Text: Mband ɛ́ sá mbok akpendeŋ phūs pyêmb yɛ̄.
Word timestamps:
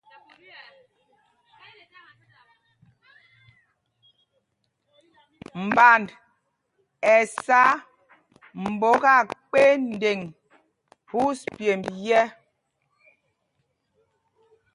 Mband 5.69 6.07
ɛ́ 7.13 7.21
sá 7.43 7.61
mbok 8.71 9.03
akpendeŋ 9.17 10.19
phūs 11.07 11.39
pyêmb 11.55 11.83
yɛ̄. 12.05 12.25